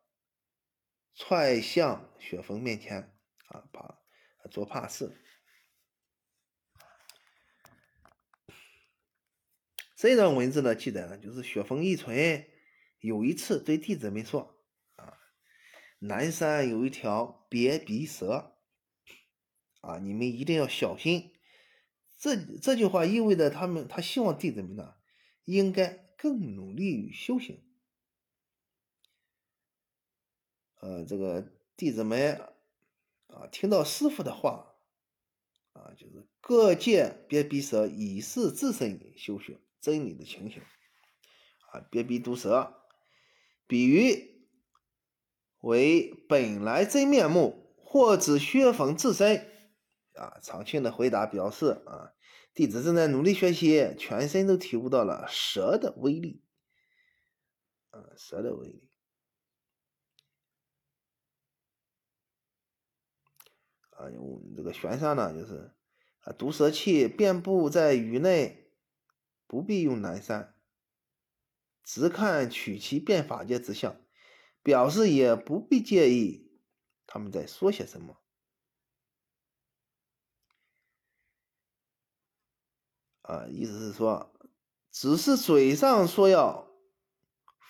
[1.16, 3.14] 踹向雪峰面前，
[3.50, 4.00] 啊，怕
[4.50, 5.22] 做怕事。
[9.98, 12.46] 这段文字呢记载呢，就是雪峰一存
[13.00, 14.62] 有一次对弟子们说
[14.96, 15.18] ：“啊，
[15.98, 18.56] 南山有一条别鼻蛇，
[19.82, 21.34] 啊，你们一定要小心。”
[22.16, 24.98] 这这句话意味着他们他希望弟子们呢，
[25.46, 27.64] 应该更努力于修行。
[30.80, 32.40] 呃，这个弟子们
[33.30, 34.76] 啊，听到师傅的话，
[35.74, 39.60] 啊，就是各界别鼻蛇以示自身修行。
[39.88, 40.62] 真理的情形
[41.72, 42.74] 啊，别比毒蛇，
[43.68, 44.46] 比喻
[45.62, 49.50] 为本来真面目，或指薛逢自身
[50.16, 50.42] 啊。
[50.44, 52.12] 长庆的回答表示啊，
[52.54, 56.44] 弟子正在努力学习，全身都体悟到了蛇的威力
[57.92, 58.90] 啊，蛇的威力
[63.92, 64.12] 啊。
[64.54, 65.74] 这个玄沙呢，就是
[66.24, 68.66] 啊，毒蛇气遍布在羽内。
[69.48, 70.54] 不必用南山，
[71.84, 74.00] 只看取其变法界之相，
[74.62, 76.52] 表示也不必介意
[77.06, 78.22] 他们在说些什么。
[83.22, 84.34] 啊，意思是说，
[84.92, 86.72] 只是嘴上说要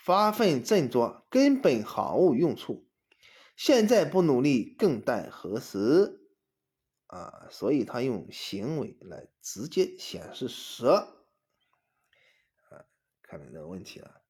[0.03, 2.87] 发奋振作，根本毫无用处。
[3.55, 6.21] 现在不努力，更待何时？
[7.07, 11.16] 啊，所以他用行为来直接显示蛇。
[13.27, 14.21] 看来这个问题了，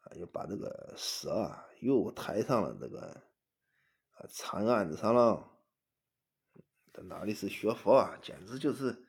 [0.00, 3.22] 啊，又把这个蛇啊又抬上了这个
[4.12, 5.50] 啊禅案子上了。
[6.94, 9.06] 这哪里是学佛啊，简直就是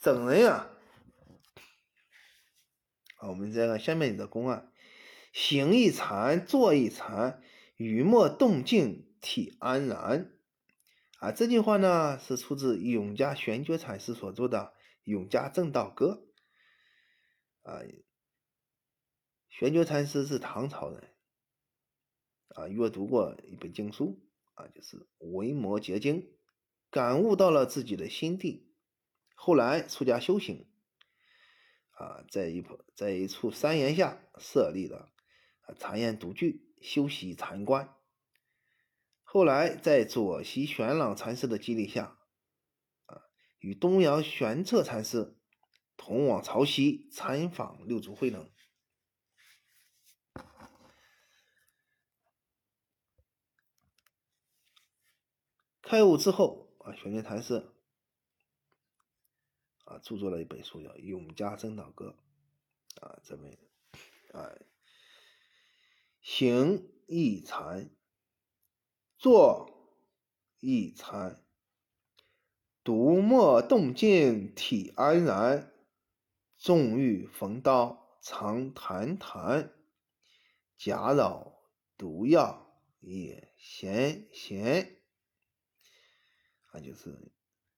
[0.00, 0.68] 整人啊！
[3.16, 4.72] 好，我们再看下面的公案：
[5.32, 7.40] 行一禅，坐一禅，
[7.76, 10.32] 语默动静，体安然。
[11.18, 14.58] 啊，这句话呢是出自永嘉玄觉禅师所作的
[15.04, 16.24] 《永嘉正道歌》。
[17.62, 17.80] 啊，
[19.48, 21.14] 玄觉禅师是唐朝人，
[22.48, 24.20] 啊，阅读过一本经书，
[24.54, 26.22] 啊，就是《维摩诘经》，
[26.90, 28.74] 感悟到了自己的心地，
[29.34, 30.68] 后来出家修行，
[31.90, 35.12] 啊，在一在一处山岩下设立了
[35.60, 37.96] 啊禅院独具，修习禅观。
[39.22, 42.18] 后来，在左西玄朗禅师的激励下，
[43.06, 43.22] 啊，
[43.60, 45.38] 与东阳玄策禅师
[46.04, 48.50] 同往潮汐参访六祖慧能。
[55.80, 57.72] 开悟之后，啊，玄觉禅师
[59.84, 62.16] 啊，著作了一本书叫《永嘉真道歌》，
[63.06, 63.56] 啊，这本
[64.32, 64.58] 啊，
[66.20, 67.94] 行义禅。
[69.18, 69.70] 坐
[70.58, 71.44] 一禅，
[72.82, 75.71] 独默动静体安然，
[76.62, 79.74] 纵欲逢刀常谈谈，
[80.76, 81.58] 假扰
[81.98, 85.00] 毒药也闲闲。
[86.70, 87.32] 啊，就是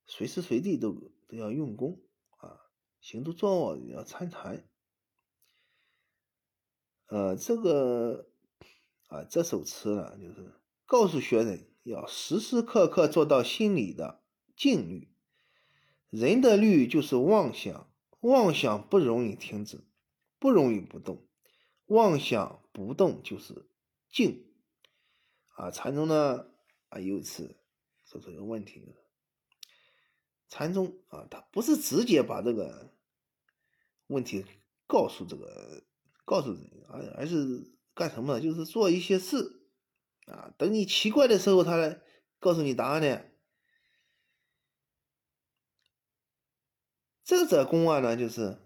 [0.05, 0.93] 随时随地都
[1.27, 1.99] 都要用功
[2.37, 2.69] 啊，
[2.99, 4.69] 行住坐卧要参禅。
[7.07, 8.29] 呃，这个
[9.07, 10.61] 啊，这首词呢，就是。
[10.85, 14.21] 告诉学人要时时刻刻做到心里的
[14.55, 15.11] 静虑。
[16.11, 17.91] 人的虑就是妄想，
[18.25, 19.83] 妄想不容易停止，
[20.39, 21.27] 不容易不动。
[21.85, 23.69] 妄想不动就是
[24.09, 24.47] 静。
[25.55, 26.47] 啊，禅宗呢
[26.89, 27.55] 啊，有一次
[28.03, 28.95] 说出一个问题：
[30.49, 32.95] 禅宗啊，他不是直接把这个
[34.07, 34.43] 问题
[34.87, 35.83] 告诉这个
[36.25, 38.41] 告诉人，而而是干什么呢？
[38.41, 39.69] 就是做一些事。
[40.25, 42.01] 啊，等你奇怪的时候，他来
[42.39, 43.21] 告诉你答案呢。
[47.25, 48.61] 这则公案呢，就是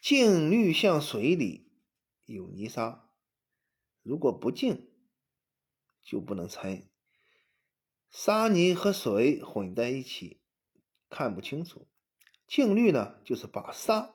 [0.00, 1.70] 净虑像水里
[2.24, 3.10] 有泥沙，
[4.02, 4.90] 如果不净，
[6.02, 6.88] 就不能沉。
[8.10, 10.40] 沙泥和水混在一起，
[11.10, 11.86] 看不清楚。
[12.46, 14.14] 净虑呢，就是把沙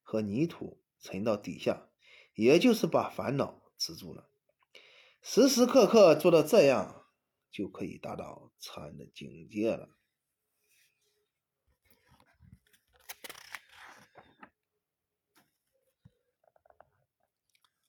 [0.00, 1.88] 和泥土沉到底下，
[2.34, 3.62] 也就是把烦恼。
[3.76, 4.30] 止住了，
[5.20, 7.04] 时时刻刻做到这样，
[7.50, 9.88] 就可以达到禅的境界了。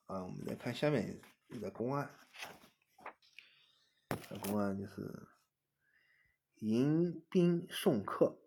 [0.06, 2.10] 啊，我们再看下面一个公案，
[4.30, 5.28] 这公案就是
[6.58, 8.40] 迎宾送客，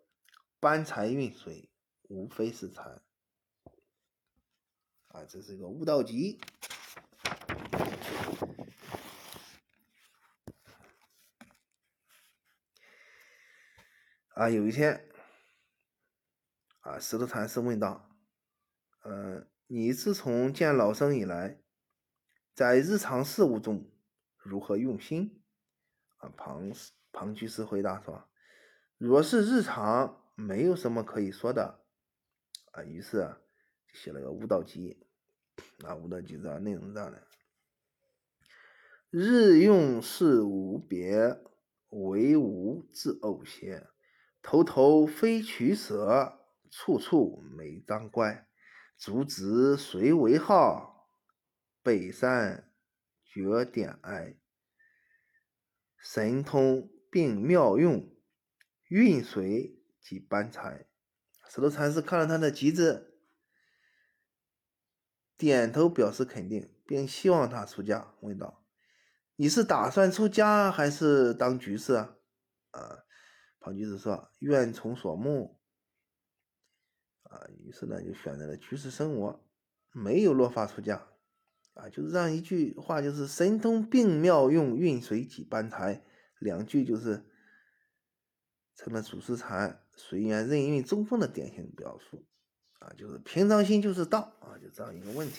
[0.59, 1.69] 搬柴运水，
[2.03, 3.01] 无非是禅。
[5.09, 6.39] 啊，这是一个悟道集。
[14.29, 15.11] 啊，有一天，
[16.79, 18.09] 啊，石头禅师问道
[19.03, 21.61] ：“呃，你自从见老僧以来，
[22.55, 23.87] 在日常事务中
[24.35, 25.43] 如何用心？”
[26.17, 26.71] 啊，庞
[27.11, 28.27] 庞居士回答说
[28.97, 31.81] ：“若是日常，没有什么可以说的。”
[32.73, 33.37] 啊，于是啊，
[33.93, 35.05] 写了个悟道集。
[35.85, 37.27] 啊，悟道集的内容这样的：
[39.11, 41.39] 日用事无别，
[41.89, 43.85] 唯吾自偶邪。
[44.41, 46.39] 头头非取舍，
[46.71, 48.48] 处处没当乖。
[48.99, 51.09] 足子谁为号？
[51.81, 52.69] 北山
[53.23, 54.35] 绝点哀。
[55.97, 58.13] 神通并妙用，
[58.89, 60.89] 运水即搬柴。
[61.47, 63.21] 石头禅师看了他的集子，
[65.37, 68.13] 点头表示肯定，并希望他出家。
[68.19, 68.65] 问道
[69.37, 72.17] ：“你是打算出家，还是当居士啊？”
[72.71, 73.05] 啊。
[73.61, 75.57] 庞居士说：“愿从所目。”
[77.29, 79.43] 啊，于是呢就选择了居士生活，
[79.91, 81.07] 没有落发出家。
[81.75, 86.03] 啊，就是这样一句话，就是“神通并妙用，运水即搬柴”，
[86.39, 87.23] 两句就是
[88.75, 92.25] 成了祖师禅随缘任运中风的典型表述。
[92.79, 95.35] 啊，就是平常心就是道啊，就这样一个问题。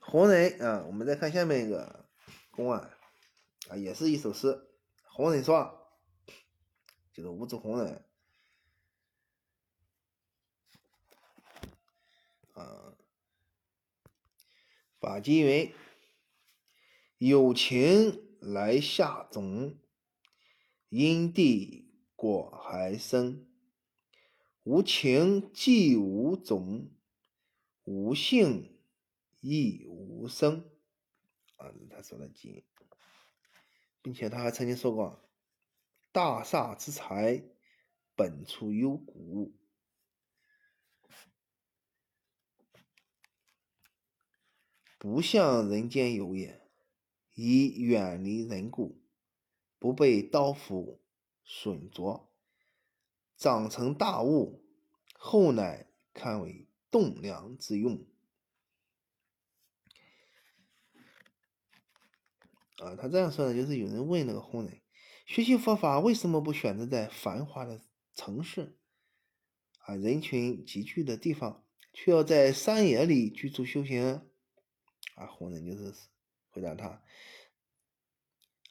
[0.00, 2.10] 红人啊，我们再看下面一个
[2.50, 2.90] 公案。
[3.70, 4.48] 啊，也是一首诗，
[5.04, 5.56] 《红人说》，
[7.12, 8.04] 就是吴子红人。
[15.00, 15.72] 法纪云：
[17.18, 19.78] 有情来下种，
[20.88, 23.46] 因地果还生；
[24.64, 26.90] 无情既无种，
[27.84, 28.76] 无性
[29.40, 30.68] 亦无生。
[31.58, 32.64] 啊，他说的基因，
[34.02, 35.30] 并且他还曾经说过
[36.10, 37.44] ：“大厦之财，
[38.16, 39.54] 本出幽谷。”
[44.98, 46.60] 不向人间有也，
[47.34, 49.00] 以远离人故，
[49.78, 51.00] 不被刀斧
[51.44, 52.28] 损着，
[53.36, 54.64] 长成大物，
[55.14, 58.04] 后乃堪为栋梁之用。
[62.78, 64.80] 啊，他这样说的，就是有人问那个后人，
[65.26, 67.80] 学习佛法为什么不选择在繁华的
[68.14, 68.76] 城市，
[69.78, 74.28] 啊，人群集聚的地方，却要在山野里居住修行？
[75.18, 75.92] 啊，红人就是
[76.50, 77.02] 回答他，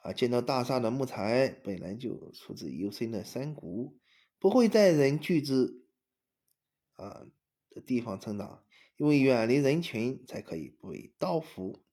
[0.01, 3.99] 啊，见到大厦的木材本来就出自幽深的山谷，
[4.39, 5.85] 不会在人聚之
[6.95, 7.27] 啊
[7.69, 8.63] 的地方成长，
[8.95, 11.83] 因为远离人群才可以不被刀斧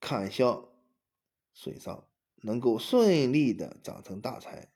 [0.00, 0.72] 砍削
[1.52, 4.72] 损伤，能够顺利的长成大材，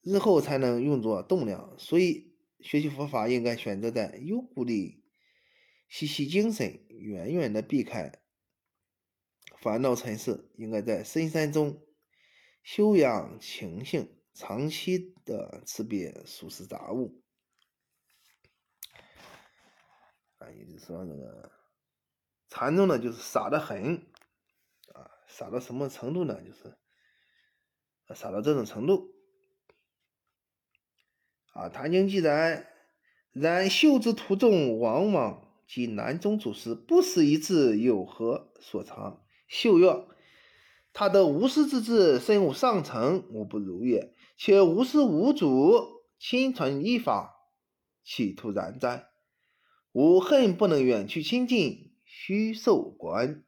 [0.00, 1.76] 日后才能用作栋梁。
[1.76, 5.03] 所以学习佛法应该选择在幽谷里。
[5.94, 8.20] 吸吸精神，远远的避开
[9.58, 11.86] 烦恼尘世，应该在深山中
[12.64, 17.22] 修养情性，长期的吃别俗世杂物。
[20.38, 21.52] 啊，也就是说，那个
[22.48, 23.94] 禅宗呢，就是傻得很，
[24.94, 26.42] 啊，傻到什么程度呢？
[26.42, 26.76] 就是
[28.16, 29.14] 傻到这种程度。
[31.52, 32.68] 啊，《坛经》记载，
[33.30, 35.44] 然修之途中，往往。
[35.66, 39.22] 即南宗祖师不思一字有何所长？
[39.48, 40.06] 秀曰
[40.92, 44.14] ：“他的无师之志深入上乘，无不如也。
[44.36, 47.34] 且无师无主，亲传一法，
[48.02, 49.08] 岂徒然哉？
[49.92, 53.44] 吾恨不能远去亲近，虚受观。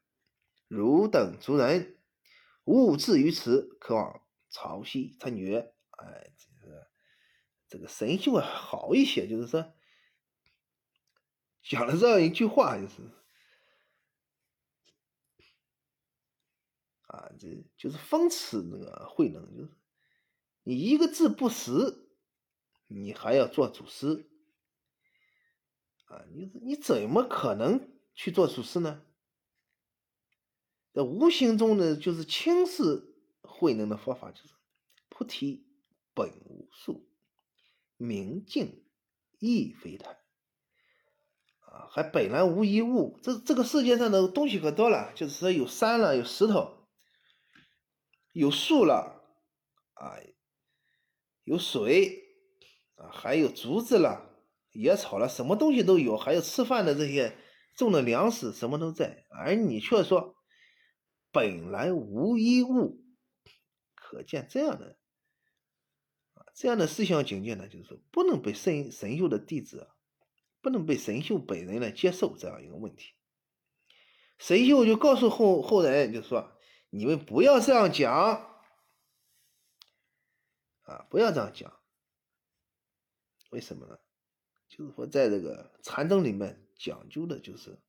[0.69, 1.99] 汝等族人，
[2.65, 5.75] 勿至于此，渴望朝夕参决。
[5.91, 6.87] 哎，这个
[7.69, 9.73] 这个神秀好一些，就是说。”
[11.69, 13.03] 讲了这样一句话，就是
[17.09, 19.71] 啊，这就是讽刺那个慧能，就是
[20.63, 22.09] 你一个字不识，
[22.87, 24.31] 你还要做祖师
[26.05, 26.25] 啊？
[26.33, 29.05] 你你怎么可能去做祖师呢？
[30.93, 33.13] 这无形中呢，就是轻视
[33.43, 34.55] 慧能的佛法，就是
[35.09, 35.67] 菩提
[36.15, 37.09] 本无树，
[37.97, 38.85] 明镜
[39.39, 40.23] 亦非台。
[41.67, 46.87] 啊还本来无一物，这这个世界上的东西可多了，就是说有山了，有石头，
[48.33, 49.23] 有树了，
[49.95, 50.17] 啊，
[51.45, 52.23] 有水，
[52.95, 54.43] 啊，还有竹子了，
[54.73, 57.37] 野草了，什么东西都有，还有吃饭的这些
[57.77, 60.37] 种的粮食，什么都在，而你却说
[61.33, 63.05] 本来无一物，
[63.95, 64.99] 可见这样的
[66.55, 69.91] 这样的思想境界呢，就是说不能被神神秀的弟子。
[70.67, 73.13] 不能被神秀本人来接受这样一个问题，
[74.37, 76.59] 神秀就告诉后后人，就说
[76.91, 78.13] 你们不要这样讲，
[80.83, 81.73] 啊，不要这样讲，
[83.51, 83.97] 为什么呢？
[84.67, 87.81] 就是说，在这个禅宗里面讲究的就是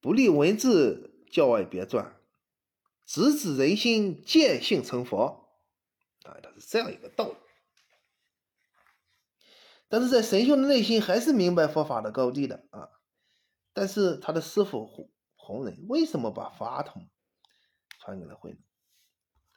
[0.00, 2.20] 不立文字，教外别传，
[3.06, 5.48] 直指人心，见性成佛，
[6.24, 7.36] 啊，它是这样一个道理。
[9.90, 12.88] 但是在神秀的内心还是明白佛法的高低的啊，
[13.72, 17.10] 但是他的师傅弘弘忍为什么把法统
[17.98, 18.60] 传给了慧能，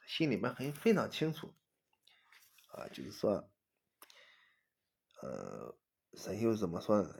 [0.08, 1.54] 心里面很非常清楚
[2.72, 3.48] 啊，就是说，
[5.22, 5.76] 呃，
[6.14, 7.14] 神秀怎么说呢？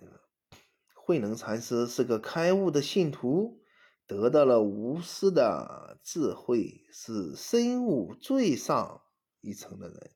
[0.92, 3.62] 慧能禅师是个开悟的信徒，
[4.08, 9.02] 得到了无私的智慧，是深悟最上
[9.40, 10.10] 一层的人。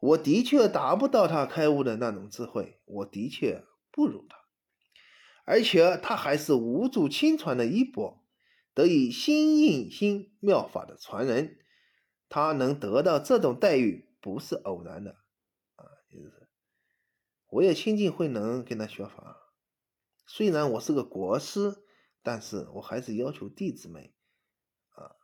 [0.00, 4.38] 我的确达不到他开悟的那种智慧，我的确不如他，
[5.44, 8.24] 而且他还是无主亲传的衣钵，
[8.74, 11.58] 得以心印心妙法的传人，
[12.28, 15.16] 他能得到这种待遇不是偶然的
[15.74, 15.84] 啊！
[16.08, 16.48] 就是
[17.48, 19.36] 我也亲近慧能跟他学法，
[20.26, 21.82] 虽然我是个国师，
[22.22, 24.12] 但是我还是要求弟子们
[24.90, 25.16] 啊，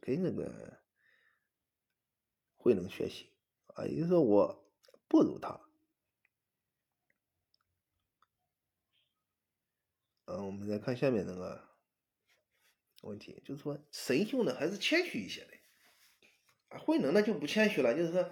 [0.00, 0.80] 跟那个。
[2.62, 3.32] 慧能学习
[3.74, 4.70] 啊，也就是说我
[5.08, 5.58] 不如他。
[10.26, 11.66] 嗯，我们再看下面那个
[13.02, 15.50] 问题，就是说神秀呢还是谦虚一些的，
[16.68, 18.30] 啊，慧能呢就不谦虚了，就是说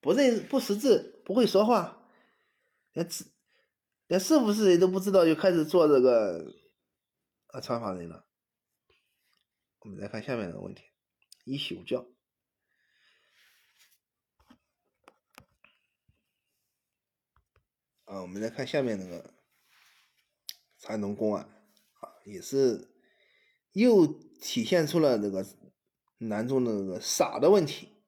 [0.00, 2.12] 不认不识字，不会说话，
[2.92, 3.32] 连字
[4.06, 6.54] 连师傅是谁都不知道，就开始做这个
[7.46, 8.28] 啊传法人了？
[9.78, 10.82] 我们再看下面的问题：
[11.44, 12.06] 一宿教
[18.06, 19.34] 啊，我们再看下面那个
[20.78, 21.44] 禅宗公案
[22.00, 22.88] 啊，也是
[23.72, 25.46] 又体现出了这个
[26.18, 28.02] 南宗的那个傻的问题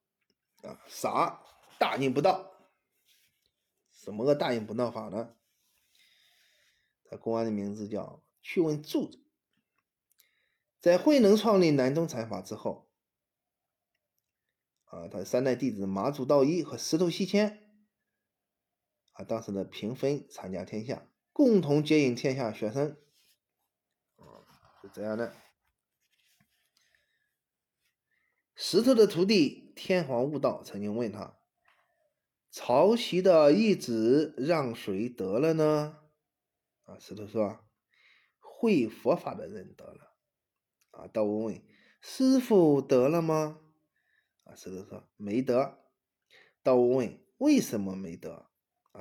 [0.62, 1.42] 啊，傻
[1.78, 2.53] 大逆不道。
[3.90, 5.34] 怎么个大逆不道法呢？
[7.05, 9.22] 他公安的名字叫去问柱子。
[10.80, 12.88] 在慧能创立南宗禅法之后，
[14.84, 17.67] 啊，他三代弟子马祖道一和石头西迁，
[19.18, 22.96] 啊，当时的平分禅家天下，共同接引天下学生，
[24.14, 24.46] 啊，
[24.80, 25.34] 是这样的。
[28.54, 31.34] 石头的徒弟天皇悟道曾经问他。
[32.50, 35.98] 曹溪的义子让谁得了呢？
[36.84, 37.58] 啊，石头说
[38.40, 40.14] ：“会佛法的人得了。”
[40.92, 41.62] 啊，道文问
[42.00, 43.60] ：“师傅得了吗？”
[44.44, 45.78] 啊，石头说：“没得。”
[46.62, 48.47] 道文问：“为什么没得？”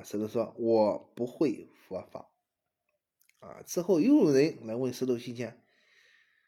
[0.02, 2.30] 石头说：“我不会佛法。”
[3.40, 5.62] 啊，之后又有人来问石头西迁：“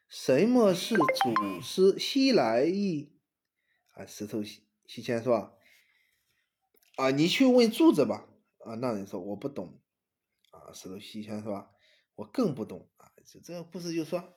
[0.09, 3.13] 什么是祖师西来意？”
[3.95, 5.57] 啊，石头西西迁说。
[6.97, 8.27] 啊，你去问柱子吧。
[8.59, 9.81] 啊，那人说我不懂。
[10.51, 11.71] 啊，石头西迁是吧？
[12.15, 12.89] 我更不懂。
[12.97, 14.35] 啊，这这个故事就说，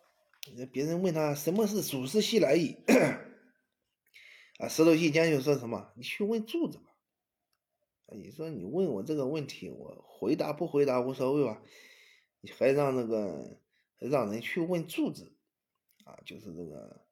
[0.73, 2.77] 别人问他什么是祖师西来意，
[4.59, 5.93] 啊，石头西迁就说什么？
[5.97, 6.94] 你去问柱子吧。
[8.13, 11.63] 你说你问我这个问题，我回答不回答无所谓吧？
[12.41, 13.59] 你还让那个
[13.99, 15.37] 让人去问柱子，
[16.05, 17.07] 啊，就是这个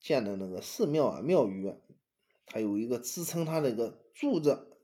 [0.00, 1.74] 建的那个寺庙啊庙宇。
[2.46, 4.78] 它有一个支撑它那个柱子，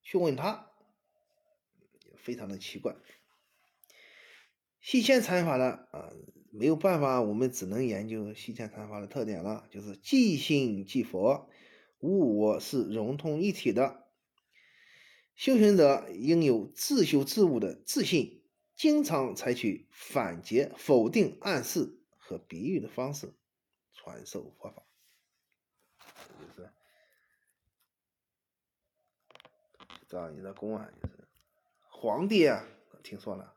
[0.00, 0.70] 去问他，
[2.16, 2.94] 非常的奇怪。
[4.80, 6.12] 西迁禅法呢，啊，
[6.52, 11.50] 没有办法，我们只能研究西迁禅法的特点了，就是即心即佛，
[12.04, 14.10] 无我是融通一体的。
[15.34, 18.44] 修行者应有自修自悟的自信，
[18.76, 23.34] 经常采取反诘、否定、暗示和比喻的方式
[23.94, 24.86] 传授佛法。
[26.38, 26.70] 就是
[30.06, 31.26] 这样一个公案，就是
[31.88, 32.68] 皇帝啊，
[33.02, 33.56] 听说了，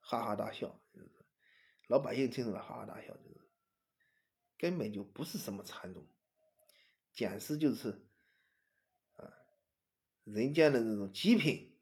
[0.00, 1.10] 哈哈大笑，就是
[1.86, 3.40] 老百姓听说了，哈哈大笑，就是
[4.58, 6.06] 根本就不是什么禅宗，
[7.18, 8.00] 简直就是
[9.16, 9.26] 啊，
[10.22, 11.76] 人间的这种极品，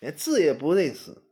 [0.00, 1.22] 连字也不认识，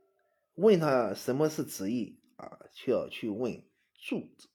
[0.57, 4.51] 问他什么是旨意啊，却要去问柱子。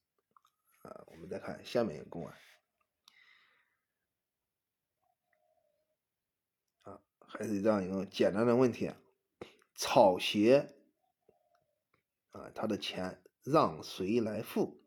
[0.84, 2.38] 啊，我们再看下面一个公案，
[6.84, 8.96] 啊，还是这样一个简单的问题啊，
[9.74, 10.76] 草鞋
[12.30, 14.85] 啊，他的钱让谁来付？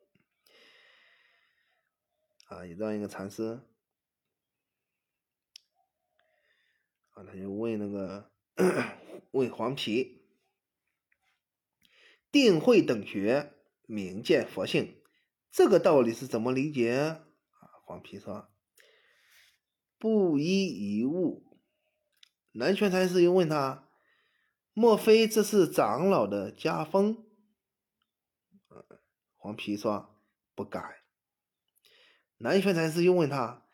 [2.49, 3.61] 啊，有这样一个禅师，
[7.11, 8.31] 啊，他就问那个
[9.33, 10.23] 问黄皮，
[12.33, 13.53] 定慧等学，
[13.87, 14.97] 明见佛性。
[15.51, 17.27] 这个道理是怎么理解啊？
[17.85, 18.51] 黄皮说
[19.99, 21.59] ：“不依一物。”
[22.53, 23.89] 南拳禅师又问他
[24.73, 27.27] ：“莫非这是长老的家风？”
[29.37, 30.19] 黄皮说
[30.57, 30.97] ：“不敢。”
[32.39, 33.67] 南拳禅师又问他：“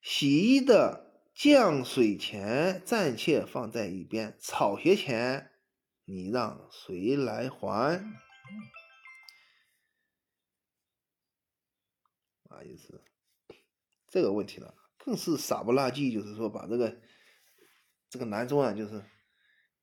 [0.00, 5.50] 洗衣的降水钱暂且放在一边，草鞋钱
[6.04, 8.00] 你让谁来还？”
[12.48, 13.02] 啊，就是
[14.08, 16.96] 这个问题了，更是傻不拉几，就是说把这个
[18.08, 19.04] 这个南宗啊，就是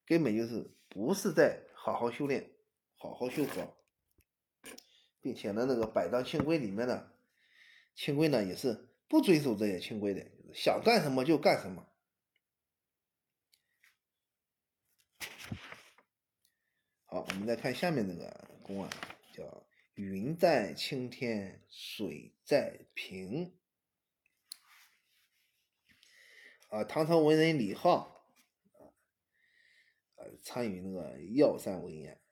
[0.05, 2.55] 根本就是不是在好好修炼、
[2.95, 3.78] 好好修佛，
[5.19, 7.11] 并且呢，那个百丈清规里面呢，
[7.95, 11.87] 清规呢也是不遵守这些清规的，想干什么就干什么。
[17.05, 18.89] 好，我们再看下面这个公案，
[19.33, 19.67] 叫。
[19.95, 23.55] 云在青天，水在平。
[26.69, 28.27] 啊，唐朝文人李浩
[30.15, 32.22] 啊，参与那个药膳文言。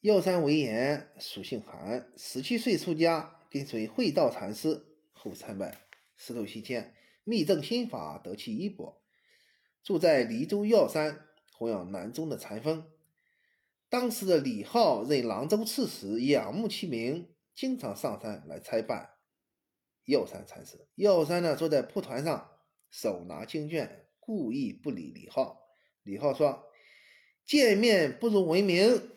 [0.00, 4.82] 药山为言，属性寒，十七岁出家，跟随慧道禅师，
[5.12, 5.76] 后参拜
[6.16, 9.02] 石头西迁，密证心法，得其衣钵，
[9.82, 12.90] 住在黎州药山，弘扬南宗的禅风。
[13.90, 19.10] 当时的李浩任朗州刺史，仰慕其名，经常上山来参拜
[20.06, 20.78] 药山禅师。
[20.94, 22.50] 药山呢坐在蒲团上，
[22.90, 25.60] 手拿经卷，故意不理李浩。
[26.04, 26.64] 李浩说
[27.44, 29.10] ：“见面不如闻名。”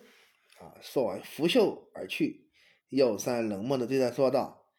[0.59, 2.49] 啊，说完拂袖而去。
[2.89, 4.69] 药山冷漠地对他说道：“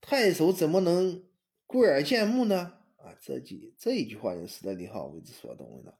[0.00, 1.28] 太守怎么能
[1.66, 5.98] 跪而见目呢？”啊，这几这一句话就使得李浩为之所动，问道：“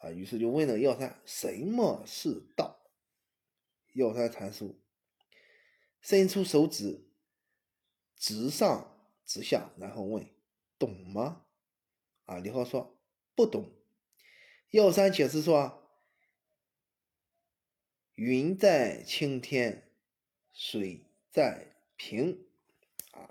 [0.00, 2.80] 啊，于是就问了药山：什么是道？”
[3.94, 4.80] 药山禅师
[6.00, 7.10] 伸出手指，
[8.16, 8.96] 直上
[9.26, 10.26] 直下，然后问
[10.78, 11.44] ：“懂吗？”
[12.24, 12.98] 啊，李浩说
[13.36, 13.74] ：“不懂。”
[14.70, 15.77] 药山解释说
[18.18, 19.84] ：“云在青天，
[20.52, 22.46] 水在平。”
[23.14, 23.30] 啊，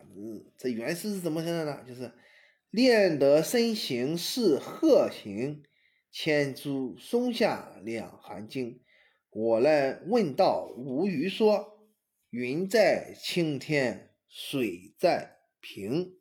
[0.57, 1.83] 这原诗是怎么写的呢？
[1.85, 2.09] 就是
[2.71, 5.61] “练得身形似鹤形，
[6.09, 8.79] 千株松下两寒经。
[9.29, 11.85] 我来问道，无余说：
[12.29, 16.16] 云在青天，水在平。”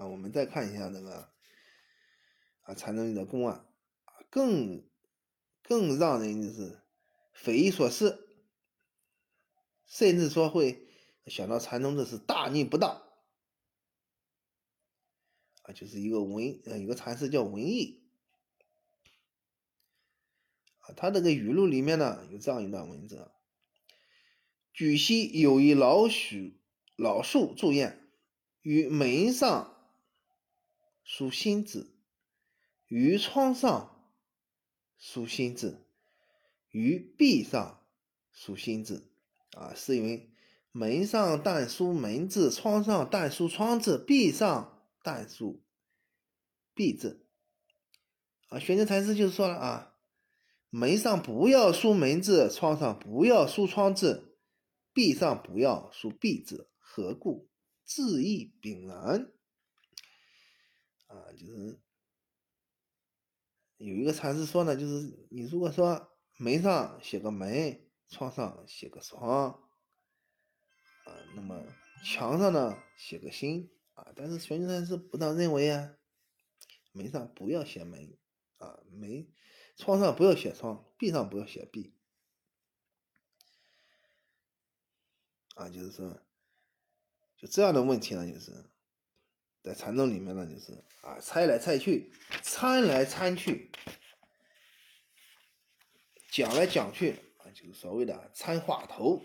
[0.00, 1.30] 啊，我们再看一下那个
[2.62, 3.66] 啊，禅宗里的公案，
[4.30, 4.88] 更
[5.62, 6.80] 更让人就是
[7.34, 8.26] 匪夷所思，
[9.84, 10.88] 甚至说会
[11.26, 13.12] 想到禅宗这是大逆不道
[15.64, 18.02] 啊，就是一个文呃，一个禅师叫文艺
[20.78, 23.30] 啊，他这个语录里面呢有这样一段文字：
[24.72, 26.58] 据悉有一老许
[26.96, 28.10] 老树住院，
[28.62, 29.76] 于门上。
[31.02, 31.94] 书心字，
[32.86, 34.12] 于窗上
[34.98, 35.86] 书心字，
[36.70, 37.84] 于壁上
[38.32, 39.06] 书心字。
[39.52, 40.30] 啊，是因为
[40.70, 45.64] 门上但书门字，窗上但书窗字，壁上但书
[46.72, 47.26] 壁字。
[48.48, 49.96] 啊，玄觉禅师就说了啊，
[50.68, 54.36] 门上不要书门字，窗上不要书窗字，
[54.92, 57.50] 壁上不要书壁字，何故？
[57.84, 59.32] 字义炳然。
[61.10, 61.80] 啊，就是
[63.78, 69.50] 有一个禅师说呢，就是你如果说门上写个门，窗上写个窗，
[71.04, 71.64] 啊，那么
[72.04, 75.96] 墙上呢写个心啊，但是玄觉禅师不当认为啊，
[76.92, 78.16] 门上不要写门
[78.58, 79.26] 啊，门
[79.74, 81.92] 窗上不要写窗，壁上不要写壁，
[85.56, 86.22] 啊，就是说
[87.36, 88.69] 就这样的问题呢，就是。
[89.62, 93.70] 在禅宗里面呢，就是啊，猜来猜去，参来参去，
[96.30, 99.22] 讲来讲去啊，就是所谓的参话头。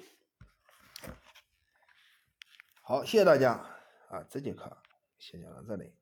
[2.82, 3.54] 好，谢谢大家
[4.10, 4.78] 啊，这节课
[5.18, 5.94] 先讲到这里。